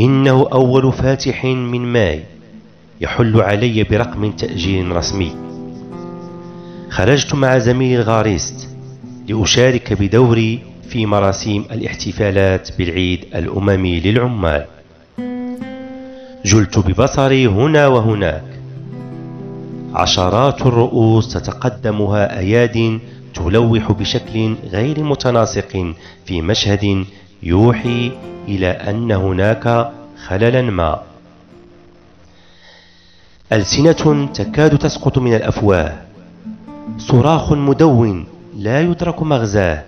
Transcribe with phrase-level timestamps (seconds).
[0.00, 2.22] إنه أول فاتح من ماي
[3.00, 5.32] يحل علي برقم تأجيل رسمي.
[6.90, 8.68] خرجت مع زميلي الغاريست
[9.28, 14.64] لأشارك بدوري في مراسيم الاحتفالات بالعيد الأممي للعمال.
[16.44, 18.44] جلت ببصري هنا وهناك.
[19.94, 23.00] عشرات الرؤوس تتقدمها أياد
[23.34, 25.94] تلوح بشكل غير متناسق
[26.26, 27.04] في مشهد
[27.42, 28.12] يوحي
[28.48, 29.92] إلى أن هناك
[30.26, 31.02] خللا ما.
[33.52, 35.98] ألسنة تكاد تسقط من الأفواه.
[36.98, 38.26] صراخ مدون
[38.56, 39.84] لا يدرك مغزاه.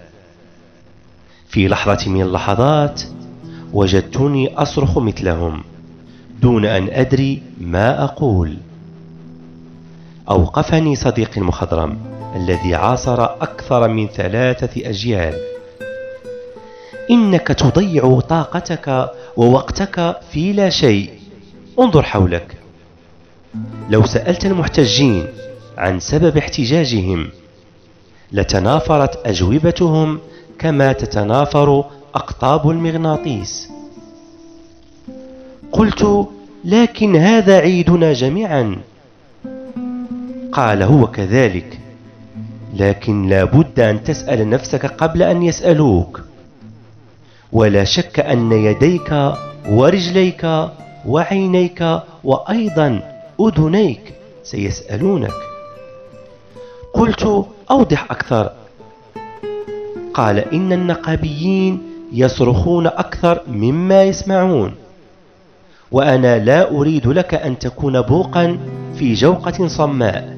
[1.49, 3.03] في لحظة من اللحظات
[3.73, 5.65] وجدتني أصرخ مثلهم
[6.43, 8.57] دون أن أدري ما أقول.
[10.31, 11.99] أوقفني صديقي المخضرم
[12.37, 15.52] الذي عاصر أكثر من ثلاثة أجيال.
[17.11, 21.11] إنك تضيع طاقتك ووقتك في لا شيء.
[21.81, 22.57] انظر حولك.
[23.91, 25.27] لو سألت المحتجين
[25.79, 27.29] عن سبب احتجاجهم
[28.33, 30.19] لتنافرت أجوبتهم
[30.59, 33.69] كما تتنافر أقطاب المغناطيس.
[35.73, 36.29] قلت
[36.65, 38.77] لكن هذا عيدنا جميعا.
[40.53, 41.79] قال هو كذلك.
[42.77, 46.21] لكن لا بد أن تسأل نفسك قبل أن يسألوك.
[47.53, 49.33] ولا شك أن يديك
[49.69, 50.71] ورجليك
[51.07, 53.01] وعينيك وأيضا
[53.41, 55.33] أذنيك سيسألونك.
[56.95, 58.53] قلت أوضح أكثر.
[60.15, 64.75] قال إن النقابيين يصرخون أكثر مما يسمعون.
[65.91, 68.59] وأنا لا أريد لك أن تكون بوقا
[68.99, 70.37] في جوقة صماء.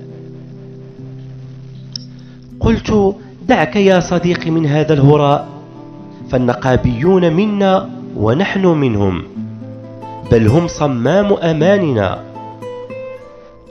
[2.60, 3.14] قلت
[3.48, 5.53] دعك يا صديقي من هذا الهراء.
[6.30, 9.22] فالنقابيون منا ونحن منهم
[10.30, 12.24] بل هم صمام أماننا.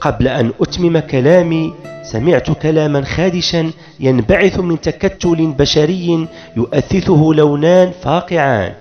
[0.00, 3.70] قبل أن أتمم كلامي سمعت كلاما خادشا
[4.00, 8.72] ينبعث من تكتل بشري يؤثثه لونان فاقعان.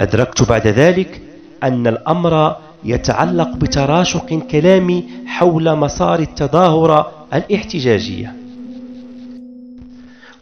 [0.00, 1.20] أدركت بعد ذلك
[1.62, 8.37] أن الأمر يتعلق بتراشق كلامي حول مسار التظاهرة الاحتجاجية.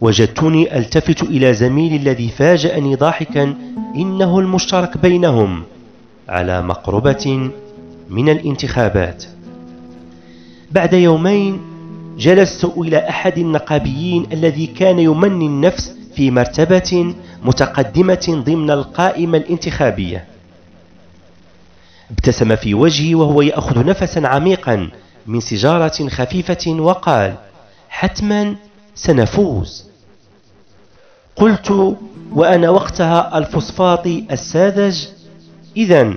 [0.01, 3.55] وجدتني ألتفت إلى زميلي الذي فاجأني ضاحكا
[3.97, 5.63] إنه المشترك بينهم
[6.29, 7.51] على مقربة
[8.11, 9.25] من الانتخابات.
[10.71, 11.61] بعد يومين
[12.19, 20.25] جلست إلى أحد النقابيين الذي كان يمني النفس في مرتبة متقدمة ضمن القائمة الانتخابية.
[22.11, 24.91] ابتسم في وجهي وهو يأخذ نفسا عميقا
[25.27, 27.35] من سجارة خفيفة وقال
[27.89, 28.57] حتما
[28.97, 29.85] سنفوز.
[31.37, 31.97] قلت
[32.33, 35.07] وأنا وقتها الفوسفاط الساذج.
[35.77, 36.15] إذا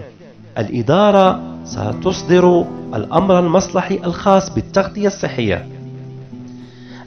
[0.57, 5.68] الإدارة ستصدر الأمر المصلحي الخاص بالتغطية الصحية.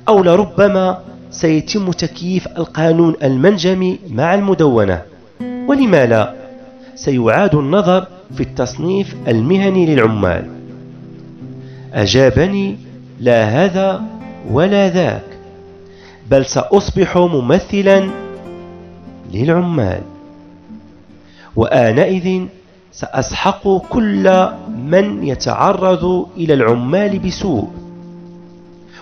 [0.08, 0.98] أو لربما
[1.30, 5.02] سيتم تكييف القانون المنجمي مع المدونة.
[5.40, 6.34] ولما لا؟
[6.94, 10.50] سيعاد النظر في التصنيف المهني للعمال.
[11.92, 12.76] أجابني
[13.20, 14.02] لا هذا
[14.50, 15.31] ولا ذاك.
[16.30, 18.10] بل سأصبح ممثلا
[19.32, 20.02] للعمال.
[21.56, 22.46] وآنئذ
[22.92, 27.70] سأسحق كل من يتعرض إلى العمال بسوء.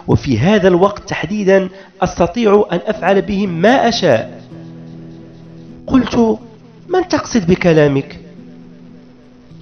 [0.08, 1.68] وفي هذا الوقت تحديدا
[2.02, 4.42] أستطيع أن أفعل بهم ما أشاء.
[5.86, 6.38] قلت
[6.88, 8.20] من تقصد بكلامك؟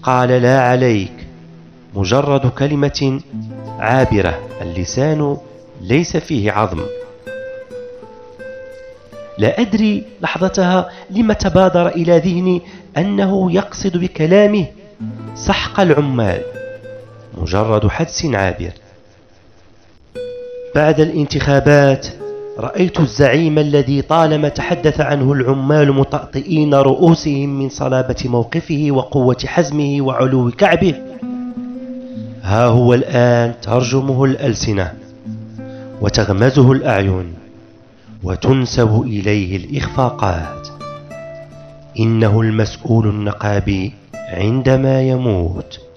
[0.02, 1.12] قال لا عليك.
[1.94, 3.20] مجرد كلمة
[3.78, 4.38] عابرة.
[4.62, 5.36] اللسان
[5.80, 6.80] ليس فيه عظم.
[9.38, 12.62] لا أدري لحظتها لما تبادر إلى ذهني
[12.97, 14.66] أنه يقصد بكلامه
[15.34, 16.43] سحق العمال
[17.43, 18.72] مجرد حدس عابر.
[20.75, 22.06] بعد الانتخابات
[22.59, 30.51] رأيت الزعيم الذي طالما تحدث عنه العمال مطأطئين رؤوسهم من صلابة موقفه وقوة حزمه وعلو
[30.51, 30.95] كعبه.
[32.42, 34.92] ها هو الآن ترجمه الألسنة
[36.01, 37.37] وتغمزه الأعين.
[38.22, 40.68] وتنسب إليه الإخفاقات.
[41.98, 45.87] إنه المسؤول النقابي عندما يموت.